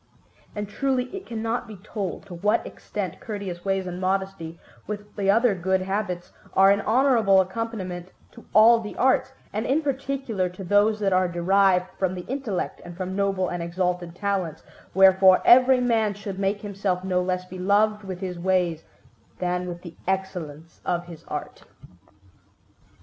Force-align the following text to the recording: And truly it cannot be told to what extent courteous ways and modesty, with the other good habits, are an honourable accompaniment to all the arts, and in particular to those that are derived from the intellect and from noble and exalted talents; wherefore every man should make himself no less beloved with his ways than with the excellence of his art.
And 0.55 0.67
truly 0.67 1.15
it 1.15 1.27
cannot 1.27 1.67
be 1.67 1.75
told 1.75 2.25
to 2.25 2.33
what 2.33 2.65
extent 2.65 3.19
courteous 3.19 3.63
ways 3.63 3.85
and 3.85 4.01
modesty, 4.01 4.57
with 4.87 5.15
the 5.15 5.29
other 5.29 5.53
good 5.53 5.83
habits, 5.83 6.31
are 6.55 6.71
an 6.71 6.81
honourable 6.81 7.39
accompaniment 7.39 8.11
to 8.31 8.43
all 8.51 8.79
the 8.79 8.95
arts, 8.95 9.31
and 9.53 9.63
in 9.67 9.83
particular 9.83 10.49
to 10.49 10.63
those 10.63 10.99
that 11.01 11.13
are 11.13 11.27
derived 11.27 11.85
from 11.99 12.15
the 12.15 12.25
intellect 12.27 12.81
and 12.83 12.97
from 12.97 13.15
noble 13.15 13.47
and 13.49 13.61
exalted 13.61 14.15
talents; 14.15 14.63
wherefore 14.95 15.39
every 15.45 15.79
man 15.79 16.15
should 16.15 16.39
make 16.39 16.61
himself 16.61 17.03
no 17.03 17.21
less 17.21 17.45
beloved 17.45 18.03
with 18.03 18.21
his 18.21 18.39
ways 18.39 18.83
than 19.37 19.67
with 19.67 19.83
the 19.83 19.93
excellence 20.07 20.81
of 20.83 21.05
his 21.05 21.23
art. 21.27 21.63